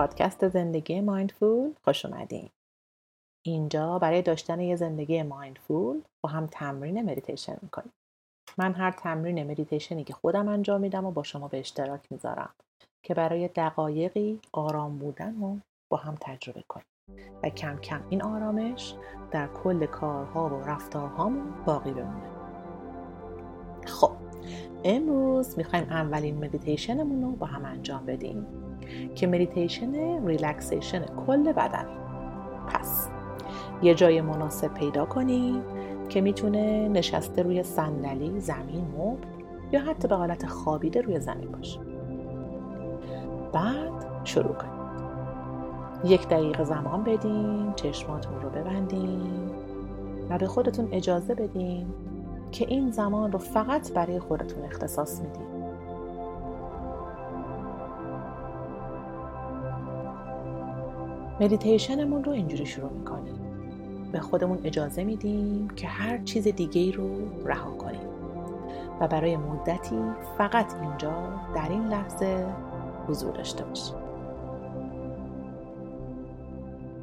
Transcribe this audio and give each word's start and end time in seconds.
پادکست 0.00 0.48
زندگی 0.48 1.00
mindful. 1.00 1.72
خوش 1.84 2.04
اومدین. 2.04 2.48
اینجا 3.46 3.98
برای 3.98 4.22
داشتن 4.22 4.60
یه 4.60 4.76
زندگی 4.76 5.22
mindful 5.22 6.02
با 6.24 6.30
هم 6.30 6.46
تمرین 6.46 7.10
مدیتیشن 7.10 7.56
می‌کنیم. 7.62 7.92
من 8.58 8.72
هر 8.72 8.90
تمرین 8.90 9.50
مدیتیشنی 9.50 10.04
که 10.04 10.14
خودم 10.14 10.48
انجام 10.48 10.80
میدم 10.80 11.04
و 11.04 11.10
با 11.10 11.22
شما 11.22 11.48
به 11.48 11.58
اشتراک 11.58 12.00
می‌ذارم 12.10 12.50
که 13.02 13.14
برای 13.14 13.48
دقایقی 13.48 14.40
آرام 14.52 14.98
بودن 14.98 15.40
رو 15.40 15.56
با 15.90 15.96
هم 15.96 16.16
تجربه 16.20 16.64
کنیم. 16.68 16.86
و 17.42 17.48
کم 17.48 17.76
کم 17.76 18.02
این 18.08 18.22
آرامش 18.22 18.94
در 19.30 19.46
کل 19.46 19.86
کارها 19.86 20.48
و 20.48 20.62
رفتارهامون 20.62 21.64
باقی 21.64 21.90
بمونه. 21.90 22.39
امروز 24.84 25.58
می‌خوایم 25.58 25.86
اولین 25.90 26.44
مدیتیشنمون 26.44 27.22
رو 27.22 27.30
با 27.30 27.46
هم 27.46 27.64
انجام 27.64 28.06
بدیم 28.06 28.46
که 29.14 29.26
مدیتیشن 29.26 30.26
ریلکسیشن 30.26 31.04
کل 31.26 31.52
بدن. 31.52 31.86
پس 32.68 33.08
یه 33.82 33.94
جای 33.94 34.20
مناسب 34.20 34.74
پیدا 34.74 35.04
کنید 35.04 35.62
که 36.08 36.20
می‌تونه 36.20 36.88
نشسته 36.88 37.42
روی 37.42 37.62
صندلی 37.62 38.40
زمین 38.40 38.84
مبل 38.98 39.26
یا 39.72 39.80
حتی 39.80 40.08
به 40.08 40.16
حالت 40.16 40.46
خوابیده 40.46 41.00
روی 41.00 41.20
زمین 41.20 41.50
باشه. 41.50 41.80
بعد 43.52 44.24
شروع 44.24 44.54
کنید 44.54 44.80
یک 46.04 46.28
دقیقه 46.28 46.64
زمان 46.64 47.04
بدین 47.04 47.72
چشماتون 47.76 48.40
رو 48.40 48.50
ببندین 48.50 49.50
و 50.30 50.38
به 50.38 50.46
خودتون 50.46 50.88
اجازه 50.92 51.34
بدین 51.34 51.86
که 52.52 52.66
این 52.68 52.90
زمان 52.90 53.32
رو 53.32 53.38
فقط 53.38 53.92
برای 53.92 54.18
خودتون 54.18 54.64
اختصاص 54.64 55.20
میدین 55.20 55.50
مدیتیشنمون 61.40 62.24
رو 62.24 62.32
اینجوری 62.32 62.66
شروع 62.66 62.90
می‌کنیم. 62.92 63.34
به 64.12 64.20
خودمون 64.20 64.58
اجازه 64.64 65.04
میدیم 65.04 65.68
که 65.76 65.86
هر 65.86 66.18
چیز 66.18 66.48
دیگه 66.48 66.92
رو 66.92 67.10
رها 67.46 67.70
کنیم. 67.70 68.00
و 69.00 69.08
برای 69.08 69.36
مدتی 69.36 69.96
فقط 70.38 70.74
اینجا 70.82 71.12
در 71.54 71.68
این 71.68 71.86
لحظه 71.86 72.46
حضور 73.08 73.32
داشته 73.32 73.64
باشیم. 73.64 73.96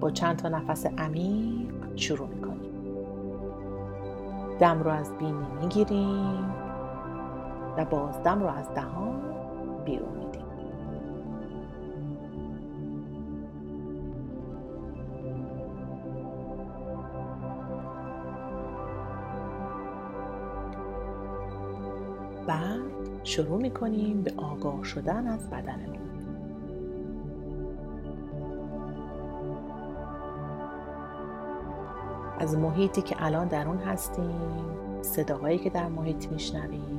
با 0.00 0.10
چند 0.10 0.36
تا 0.36 0.48
نفس 0.48 0.86
عمیق 0.86 1.96
شروع 1.96 2.28
می‌کنیم. 2.28 2.47
دم 4.58 4.82
رو 4.82 4.90
از 4.90 5.18
بینی 5.18 5.46
می‌گیریم 5.60 6.54
و 7.76 7.84
باز 7.84 8.22
دم 8.22 8.40
رو 8.40 8.46
از 8.46 8.74
دهان 8.74 9.20
بیرون 9.84 10.08
میدیم. 10.18 10.44
بعد 22.46 22.80
شروع 23.24 23.62
می‌کنیم 23.62 24.22
به 24.22 24.32
آگاه 24.36 24.84
شدن 24.84 25.26
از 25.26 25.50
بدنمون 25.50 26.17
از 32.38 32.56
محیطی 32.56 33.02
که 33.02 33.16
الان 33.18 33.48
در 33.48 33.68
اون 33.68 33.78
هستیم 33.78 34.40
صداهایی 35.02 35.58
که 35.58 35.70
در 35.70 35.88
محیط 35.88 36.32
میشنویم. 36.32 36.98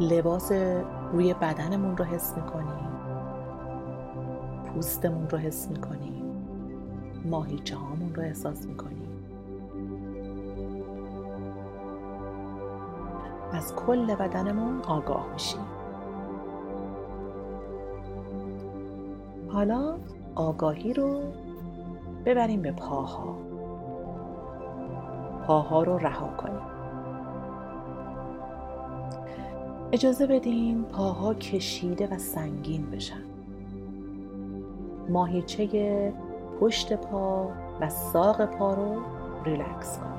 لباس 0.00 0.52
روی 1.12 1.34
بدنمون 1.34 1.96
رو 1.96 2.04
حس 2.04 2.36
می‌کنیم. 2.36 2.86
پوستمون 4.74 5.28
رو 5.30 5.38
حس 5.38 5.68
می‌کنیم. 5.70 6.22
ماهیچه 7.24 7.76
هامون 7.76 8.14
رو 8.14 8.22
احساس 8.22 8.66
می‌کنیم. 8.66 9.08
از 13.52 13.74
کل 13.74 14.14
بدنمون 14.14 14.80
آگاه 14.80 15.26
میشیم. 15.32 15.75
حالا 19.56 19.96
آگاهی 20.34 20.92
رو 20.92 21.20
ببریم 22.24 22.62
به 22.62 22.72
پاها. 22.72 23.36
پاها 25.46 25.82
رو 25.82 25.98
رها 25.98 26.28
کنیم. 26.36 26.60
اجازه 29.92 30.26
بدین 30.26 30.84
پاها 30.84 31.34
کشیده 31.34 32.08
و 32.14 32.18
سنگین 32.18 32.90
بشن. 32.90 33.22
ماهیچه 35.08 36.12
پشت 36.60 36.92
پا 36.92 37.48
و 37.80 37.88
ساق 37.88 38.44
پا 38.44 38.74
رو 38.74 39.02
ریلکس 39.44 39.98
کنیم. 39.98 40.16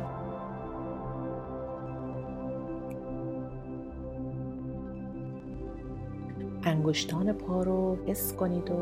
انگشتان 6.63 7.33
پا 7.33 7.63
رو 7.63 7.97
حس 8.07 8.33
کنید 8.33 8.71
و 8.71 8.75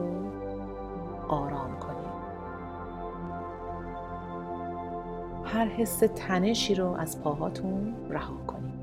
آرام 1.27 1.79
کنید 1.79 2.15
هر 5.43 5.65
حس 5.65 6.03
تنشی 6.15 6.75
رو 6.75 6.91
از 6.91 7.21
پاهاتون 7.21 7.95
رها 8.09 8.37
کنید 8.47 8.75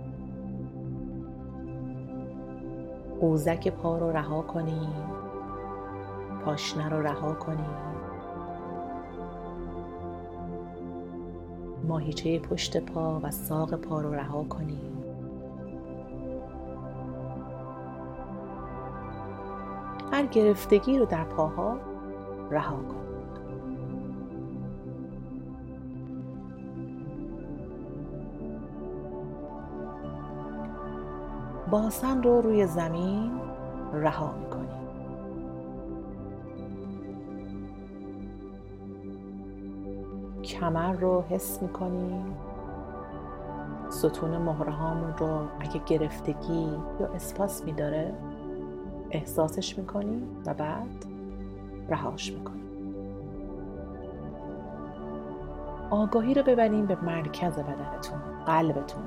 قوزک 3.20 3.68
پا 3.68 3.98
رو 3.98 4.10
رها 4.10 4.42
کنید 4.42 5.22
پاشنه 6.44 6.88
رو 6.88 7.02
رها 7.02 7.34
کنید 7.34 7.92
ماهیچه 11.88 12.38
پشت 12.38 12.76
پا 12.76 13.20
و 13.22 13.30
ساق 13.30 13.74
پا 13.74 14.00
رو 14.00 14.14
رها 14.14 14.44
کنید 14.44 14.92
هر 20.12 20.26
گرفتگی 20.26 20.98
رو 20.98 21.04
در 21.04 21.24
پاها 21.24 21.91
رها 22.52 22.76
کنید 22.76 23.02
باسن 31.70 32.22
رو 32.22 32.40
روی 32.40 32.66
زمین 32.66 33.40
رها 33.92 34.32
می‌کنیم. 34.32 34.68
کمر 40.44 40.92
رو 40.92 41.22
حس 41.28 41.62
می‌کنیم. 41.62 42.36
ستون 43.90 44.38
مهره 44.38 44.72
هامون 44.72 45.14
رو 45.18 45.40
اگه 45.60 45.80
گرفتگی 45.86 46.68
یا 47.00 47.06
اسپاس 47.06 47.64
میداره 47.64 48.14
احساسش 49.10 49.78
می‌کنیم 49.78 50.22
و 50.46 50.54
بعد؟ 50.54 51.11
رهاش 51.92 52.32
می‌کنیم 52.32 52.62
آگاهی 55.90 56.34
رو 56.34 56.42
ببریم 56.42 56.86
به 56.86 56.96
مرکز 57.02 57.58
بدنتون 57.58 58.18
قلبتون. 58.46 59.02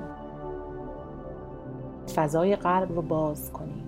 فضای 2.16 2.56
قلب 2.56 2.92
رو 2.92 3.02
باز 3.02 3.52
کنید 3.52 3.86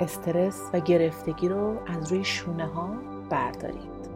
استرس 0.00 0.70
و 0.72 0.80
گرفتگی 0.80 1.48
رو 1.48 1.76
از 1.86 2.12
روی 2.12 2.24
شونه 2.24 2.66
ها 2.66 2.88
بردارید. 3.30 4.08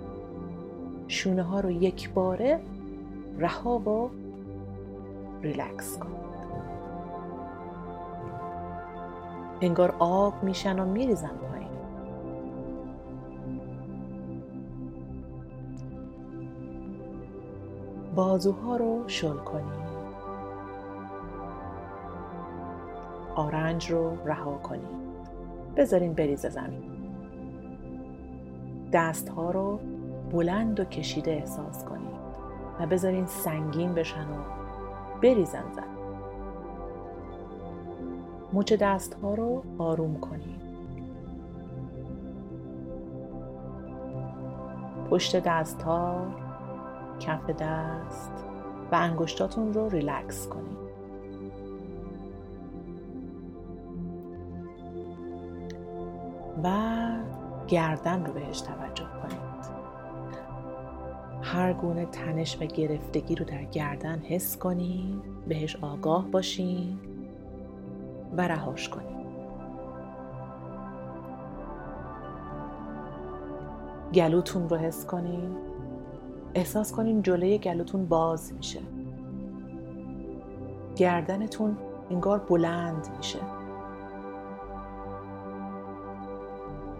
شونه 1.09 1.43
ها 1.43 1.61
رو 1.61 1.71
یک 1.71 2.11
باره 2.11 2.61
رها 3.39 3.79
و 3.79 4.11
ریلکس 5.43 5.99
کنید. 5.99 6.28
انگار 9.61 9.95
آب 9.99 10.43
میشن 10.43 10.79
و 10.79 10.85
میریزن 10.85 11.29
پایین. 11.29 11.69
بازوها 18.15 18.77
رو 18.77 19.05
شل 19.07 19.37
کنید 19.37 19.89
آرنج 23.35 23.91
رو 23.91 24.17
رها 24.27 24.55
کنید 24.55 24.99
بذارین 25.77 26.15
بریزه 26.15 26.49
زمین. 26.49 26.83
دست 28.93 29.29
ها 29.29 29.51
رو 29.51 29.81
بلند 30.33 30.81
و 30.81 30.85
کشیده 30.85 31.31
احساس 31.31 31.85
کنید 31.85 32.19
و 32.81 32.87
بذارین 32.87 33.27
سنگین 33.27 33.95
بشن 33.95 34.25
و 34.25 34.43
بریزن 35.23 35.65
زمین. 35.73 35.98
مچ 38.53 38.73
دست 38.73 39.15
ها 39.15 39.35
رو 39.35 39.63
آروم 39.79 40.21
کنید 40.21 40.69
پشت 45.11 45.37
دست 45.37 45.83
ها 45.83 46.27
کف 47.21 47.51
دست 47.51 48.33
و 48.93 48.95
انگشتاتون 48.95 49.73
رو 49.75 49.89
ریلکس 49.89 50.49
کنید 50.49 50.79
و 56.65 56.71
گردن 57.69 58.25
رو 58.27 58.33
بهش 58.33 58.61
توجه 58.61 59.05
کنید. 59.23 59.49
هر 61.43 61.73
گونه 61.73 62.07
تنش 62.07 62.63
و 62.63 62.65
گرفتگی 62.65 63.35
رو 63.35 63.45
در 63.45 63.65
گردن 63.65 64.19
حس 64.19 64.57
کنید 64.57 65.23
بهش 65.49 65.77
آگاه 65.77 66.27
باشین. 66.31 67.08
و 68.37 68.49
رهاش 68.49 68.89
کنید 68.89 69.19
گلوتون 74.15 74.69
رو 74.69 74.77
حس 74.77 75.07
کنید 75.07 75.57
احساس 76.55 76.93
کنین 76.93 77.23
جلوی 77.23 77.59
گلوتون 77.59 78.07
باز 78.07 78.53
میشه. 78.53 78.81
گردنتون 80.97 81.77
انگار 82.11 82.39
بلند 82.39 83.09
میشه. 83.17 83.39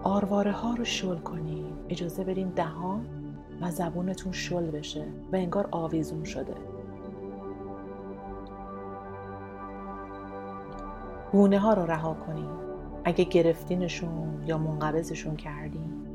آرواره 0.03 0.53
ها 0.53 0.75
رو 0.75 0.85
شل 0.85 1.19
کنین. 1.19 1.73
اجازه 1.89 2.25
بدین 2.25 2.49
دهان 2.49 3.07
و 3.61 3.71
زبونتون 3.71 4.33
شل 4.33 4.71
بشه 4.71 5.05
و 5.33 5.37
انگار 5.37 5.69
آویزون 5.71 6.25
شده. 6.25 6.55
گونه 11.33 11.59
ها 11.59 11.75
رو 11.75 11.87
رها 11.87 12.15
کنین 12.15 12.51
اگه 13.05 13.25
گرفتینشون 13.25 14.43
یا 14.47 14.59
منقبضشون 14.59 15.37
کردین 15.37 16.07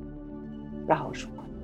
رهاشون 0.87 1.31
کنین 1.35 1.63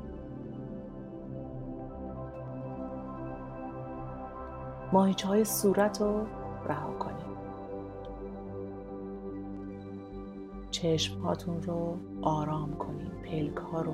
ماهیچه 4.91 5.27
های 5.27 5.45
صورت 5.45 6.01
رو 6.01 6.25
رها 6.67 6.91
کنید 6.91 7.29
چشم 10.71 11.21
هاتون 11.21 11.63
رو 11.63 11.97
آرام 12.21 12.77
کنید 12.77 13.11
پلک 13.11 13.57
ها 13.57 13.81
رو 13.81 13.93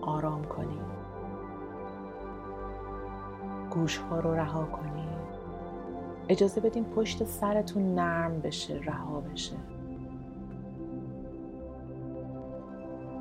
آرام 0.00 0.44
کنید 0.44 0.92
گوش 3.70 3.98
ها 3.98 4.20
رو 4.20 4.34
رها 4.34 4.64
کنید 4.64 5.01
اجازه 6.28 6.60
بدین 6.60 6.84
پشت 6.84 7.24
سرتون 7.24 7.94
نرم 7.94 8.40
بشه 8.40 8.74
رها 8.74 9.20
بشه. 9.20 9.56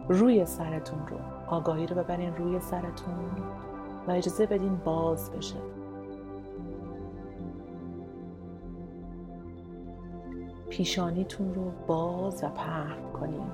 روی 0.10 0.46
سرتون 0.46 1.08
رو 1.08 1.18
آگاهی 1.48 1.88
رو 1.88 1.96
ببرین 1.96 2.36
روی 2.36 2.60
سرتون 2.60 3.14
و 4.08 4.12
اجازه 4.12 4.46
بدین 4.46 4.76
باز 4.76 5.32
بشه. 5.32 5.56
پیشانیتون 10.70 11.54
رو 11.54 11.72
باز 11.88 12.44
و 12.44 12.50
پهن 12.50 13.12
کنین. 13.14 13.48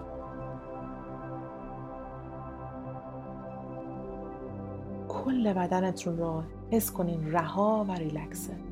کل 5.08 5.54
بدنتون 5.54 6.18
رو 6.18 6.44
حس 6.72 6.92
کنین 6.92 7.32
رها 7.32 7.86
و 7.90 7.92
ریلکسه. 7.92 8.67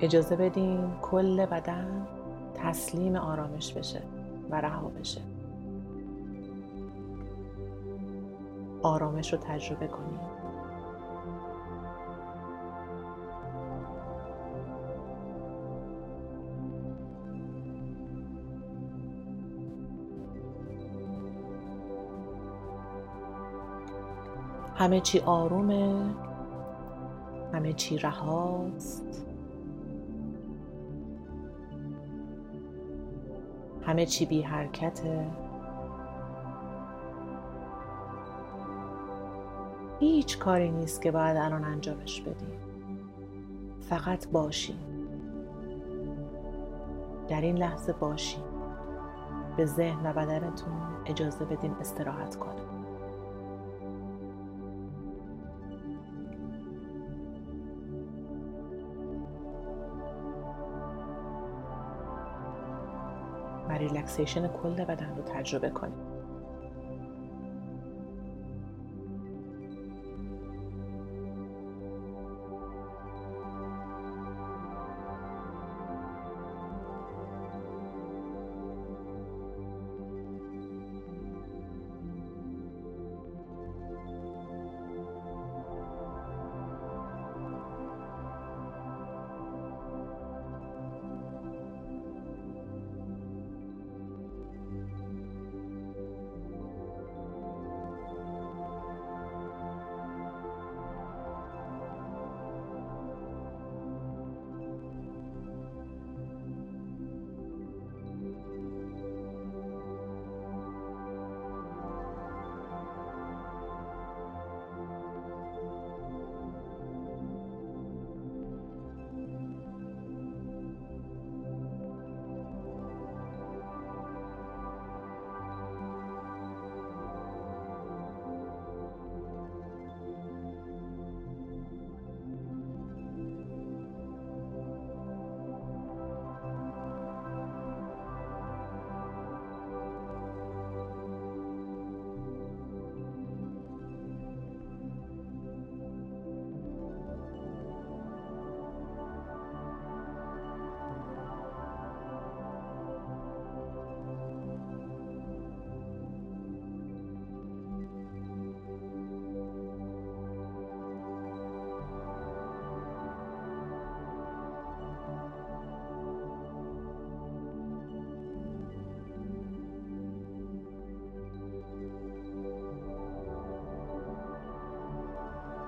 اجازه 0.00 0.36
بدین 0.36 0.90
کل 1.02 1.46
بدن 1.46 2.06
تسلیم 2.54 3.16
آرامش 3.16 3.72
بشه 3.72 4.02
و 4.50 4.60
رها 4.60 4.88
بشه. 4.88 5.20
آرامش 8.82 9.32
رو 9.32 9.38
تجربه 9.38 9.86
کنید 9.86 10.20
همه 24.76 25.00
چی 25.00 25.20
آرومه 25.20 26.14
همه 27.52 27.72
چی 27.72 27.98
رهاست. 27.98 29.25
همه 33.86 34.06
چی 34.06 34.26
بی 34.26 34.42
حرکته. 34.42 35.26
هیچ 40.00 40.38
کاری 40.38 40.70
نیست 40.70 41.02
که 41.02 41.10
باید 41.10 41.36
الان 41.36 41.64
انجامش 41.64 42.20
بدیم. 42.20 42.60
فقط 43.80 44.28
باشیم. 44.28 44.78
در 47.28 47.40
این 47.40 47.58
لحظه 47.58 47.92
باشیم. 47.92 48.42
به 49.56 49.66
ذهن 49.66 50.10
و 50.10 50.12
بدنتون 50.12 50.72
اجازه 51.06 51.44
بدین 51.44 51.72
استراحت 51.80 52.36
کنه 52.36 52.85
و 63.76 63.78
ریلکسیشن 63.78 64.48
کل 64.48 64.84
بدن 64.84 65.16
رو 65.16 65.22
تجربه 65.22 65.70
کنید 65.70 66.15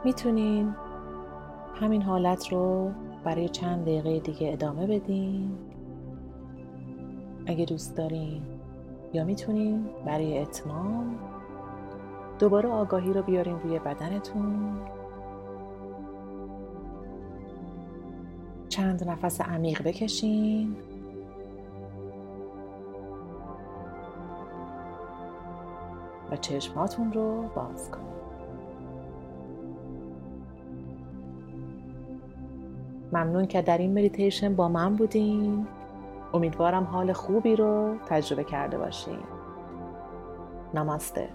می‌تونین 0.08 0.74
همین 1.74 2.02
حالت 2.02 2.52
رو 2.52 2.90
برای 3.24 3.48
چند 3.48 3.82
دقیقه 3.82 4.20
دیگه 4.20 4.52
ادامه 4.52 4.86
بدین. 4.86 5.58
اگه 7.46 7.64
دوست 7.64 7.96
دارین 7.96 8.42
یا 9.12 9.24
می‌تونین 9.24 9.86
برای 10.06 10.38
اتمام 10.38 11.18
دوباره 12.38 12.68
آگاهی 12.68 13.12
رو 13.12 13.22
بیارین 13.22 13.60
روی 13.60 13.78
بدنتون. 13.78 14.78
چند 18.68 19.08
نفس 19.08 19.40
عمیق 19.40 19.82
بکشین. 19.82 20.76
و 26.30 26.36
چشماتون 26.36 27.12
رو 27.12 27.42
باز 27.42 27.90
کنید 27.90 28.27
ممنون 33.12 33.46
که 33.46 33.62
در 33.62 33.78
این 33.78 33.98
مدیتیشن 33.98 34.54
با 34.54 34.68
من 34.68 34.96
بودین. 34.96 35.66
امیدوارم 36.34 36.84
حال 36.84 37.12
خوبی 37.12 37.56
رو 37.56 37.96
تجربه 38.06 38.44
کرده 38.44 38.78
باشین. 38.78 39.18
نماسته. 40.74 41.28